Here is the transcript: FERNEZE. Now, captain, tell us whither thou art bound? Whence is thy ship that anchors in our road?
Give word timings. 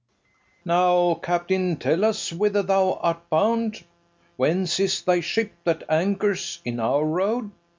FERNEZE. 0.01 0.65
Now, 0.65 1.13
captain, 1.21 1.75
tell 1.77 2.03
us 2.03 2.33
whither 2.33 2.63
thou 2.63 2.93
art 3.03 3.29
bound? 3.29 3.83
Whence 4.35 4.79
is 4.79 5.03
thy 5.03 5.19
ship 5.19 5.51
that 5.63 5.83
anchors 5.87 6.59
in 6.65 6.79
our 6.79 7.05
road? 7.05 7.51